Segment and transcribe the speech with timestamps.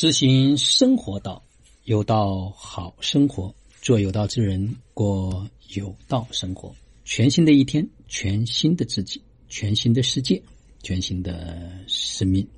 [0.00, 1.44] 知行生活道，
[1.84, 6.74] 有道好生活，做有道之人，过有道生活。
[7.04, 10.42] 全新的一天，全新的自己，全新的世界，
[10.82, 12.48] 全新的生命。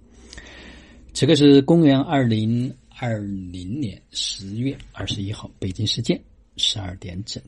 [1.13, 6.23] 这个是公元二零二零年十月二十一号，北京时间
[6.57, 7.43] 十二点整。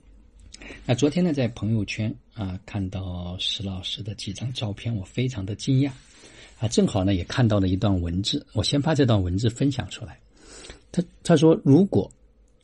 [0.84, 5.92] 那昨天呢，在朋友圈啊看到石老师的几张照片，我非常的惊讶。
[6.64, 8.46] 啊，正好呢，也看到了一段文字。
[8.54, 10.18] 我先把这段文字分享出来。
[10.90, 12.10] 他他说：“如果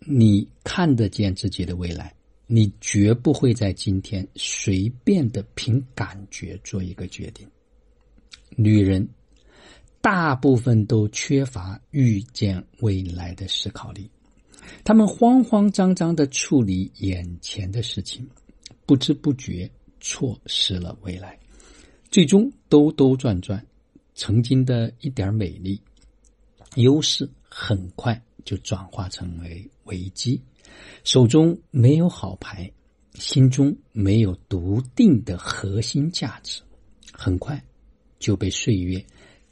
[0.06, 2.14] 你看得见自己的未来，
[2.46, 7.46] 你绝不会在今天随便的凭感觉做一个决定。
[8.56, 9.06] 女人
[10.00, 14.10] 大部分都缺乏预见未来的思考力，
[14.82, 18.26] 他们慌慌张张的处理眼前的事情，
[18.86, 21.38] 不知不觉错失了未来，
[22.10, 23.62] 最终兜兜转转。”
[24.20, 25.80] 曾经的一点美丽、
[26.74, 30.38] 优势，很快就转化成为危机。
[31.04, 32.70] 手中没有好牌，
[33.14, 36.60] 心中没有笃定的核心价值，
[37.10, 37.64] 很快
[38.18, 39.02] 就被岁月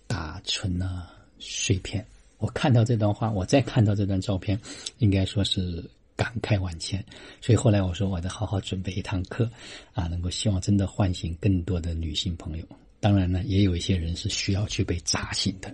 [0.07, 2.07] 打成了碎片。
[2.37, 4.61] 我看到这段话，我再看到这段照片，
[4.99, 5.83] 应该说是
[6.15, 7.03] 感慨万千。
[7.41, 9.51] 所以后来我说，我得好好准备一堂课，
[9.95, 12.67] 啊，能够希望真的唤醒更多的女性朋友。
[13.01, 15.73] 当然呢，也有一些人是需要去被扎醒的，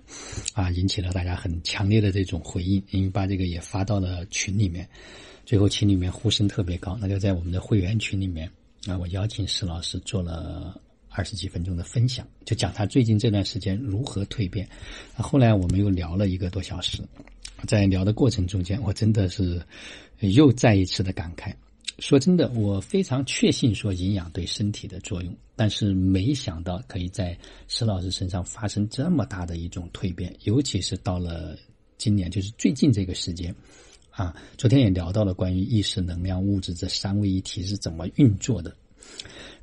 [0.52, 4.86] 啊，引起了大家很强烈的这种回应，因为把这个也发到了群里面，
[5.46, 8.50] 最后群里面呼声特别高，那就在我们的会员群里面，
[8.86, 14.68] 啊，我邀请石老师做了二十几分钟的分享，就讲他最近这段时间如何蜕变。
[15.16, 16.98] 后来我们又聊了一个多小时，
[17.66, 19.64] 在聊的过程中间，我真的是
[20.20, 21.54] 又再一次的感慨。
[21.98, 31.56] 说真的，我非常确信说营养对身体的作用，但是没想到可以在石老师身上发生这么大的一种蜕变，尤其是到了
[31.96, 33.54] 今年，就是最近这个时间，
[34.10, 38.74] 啊，昨天也聊到了关于意识、能量、物质这三位一体是怎么运作的。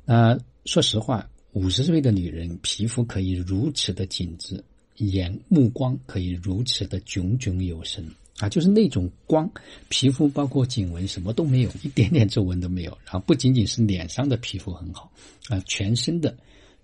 [0.04, 4.64] 那说实话，五十岁的女人皮肤可以如此的紧致，
[4.96, 8.04] 眼目光可以如此的炯炯有神。
[8.42, 9.48] 啊，就是那种光，
[9.88, 12.90] 皮肤包括颈纹什么都没有，一点点皱纹都没有。
[13.04, 15.08] 然后不仅仅是脸上的皮肤很好，
[15.48, 16.36] 啊，全身的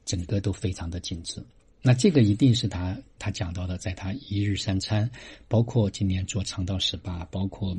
[0.04, 1.42] 整个都非常的紧致。
[1.82, 5.10] 那这个一定是他他讲到的，在他一日三餐，
[5.48, 7.76] 包括今年做肠道十八包括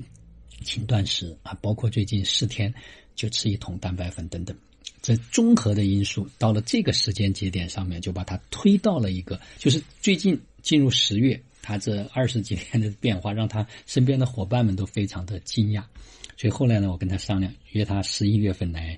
[0.65, 2.73] 轻断食啊，包括最近四天
[3.15, 4.53] 就吃一桶蛋白粉等等，
[5.01, 11.41] 这综合的因素到了这个时间节点上面，就把它推到了一个，就是最近进入十月。
[11.69, 15.83] 他这二十几天的变化，让他身边的伙伴们都非常的惊讶，
[16.35, 18.97] 所以后来呢，我跟他商量，约他十一月份来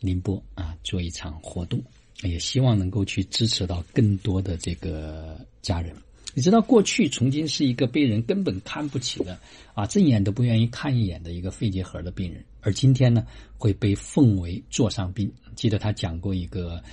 [0.00, 1.82] 宁波啊做一场活动，
[2.22, 5.96] 也希望能够去支持到更多的这个家人。
[6.34, 9.40] 你知道，过去曾经是一个被人根本看不起的
[9.72, 13.26] 啊，正眼都不愿意看一眼的一个肺结核的病人，而今天呢，
[13.56, 15.32] 会被奉为座上宾。
[15.56, 16.84] 记得他讲过一个。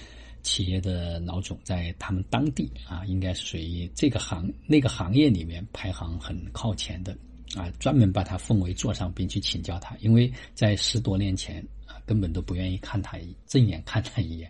[0.47, 7.12] 企业的老总在他们当地啊，应该属于这个行那个行业里面排行很靠前的
[7.53, 14.50] 啊，专门把他奉为座上宾去请教他，因为在十多年前啊，根本都不愿意看他一正眼看他一眼，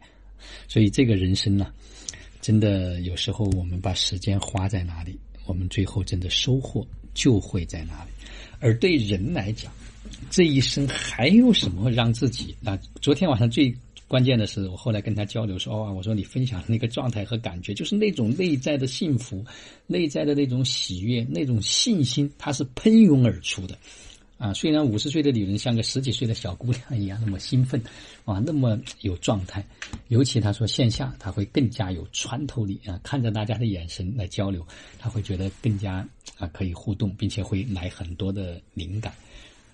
[0.67, 1.73] 所以这个人生呢，
[2.41, 8.11] 真的有时候我们把时间花在哪里，我们最后真的收获就会在哪里。
[8.59, 9.73] 而对人来讲，
[10.29, 12.77] 这一生还有什么让自己啊？
[13.01, 13.75] 昨天晚上最。
[14.07, 19.45] 关键的是，我后来跟他交流说：“哦，我说你分享那个状态和感觉，就是那种内在的幸福、
[19.85, 23.77] 内在的那种喜悦、那种信心，它是喷涌而出的。
[24.37, 27.81] 啊，虽然五十岁的女人像个十几岁的小姑娘一样那么兴奋，
[28.23, 29.61] 啊，那么有状态。
[30.07, 34.65] 尤其他说线下他会更加有穿透力啊，看着大家的眼神来交流，
[34.97, 36.07] 他会觉得更加
[36.37, 39.13] 啊可以互动，并且会来很多的灵感。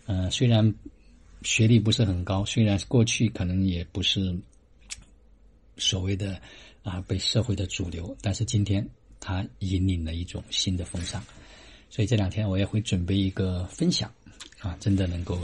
[0.07, 0.73] 嗯，虽然。”
[1.43, 4.35] 学历不是很高，虽然过去可能也不是
[5.77, 6.41] 所谓的
[6.83, 8.87] 啊被社会的主流，但是今天
[9.19, 11.21] 他引领了一种新的风尚，
[11.89, 14.11] 所以这两天我也会准备一个分享
[14.59, 15.37] 啊，真的能够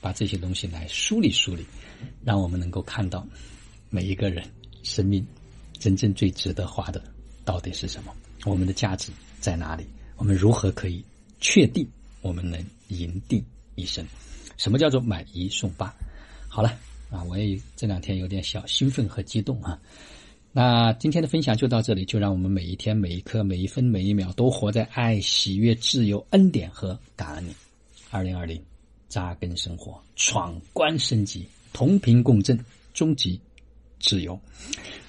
[0.00, 1.64] 把这些东西来梳理梳理，
[2.24, 3.26] 让我们能够看到
[3.88, 4.44] 每一个人
[4.82, 5.24] 生命
[5.78, 7.02] 真正最值得花的
[7.44, 8.14] 到底是什么，
[8.44, 11.04] 我们的价值在哪里，我们如何可以
[11.40, 11.88] 确定
[12.20, 13.44] 我们能赢定
[13.74, 14.04] 一生。
[14.56, 15.94] 什么叫做买一送八？
[16.48, 16.78] 好了，
[17.10, 19.78] 啊，我也这两天有点小兴奋和激动啊。
[20.52, 27.52] 那今天的分享就到这里，就让我们每一天、每一刻、每一分、每一秒都活在爱、喜悦、自由、恩典和感恩里。
[28.10, 28.58] 二零二零，
[29.08, 32.58] 扎根生活，闯关升级，同频共振，
[32.94, 33.38] 终极
[34.00, 34.40] 自由。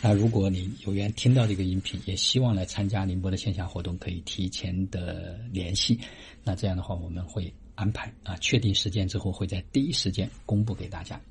[0.01, 5.97] 那如果你有缘听到这个音频，也希望来参加宁波的线下活动，可以提前的联系。
[6.43, 11.21] 那这样的话，我们会安排啊确定时间之后会在第一时间公布给大家。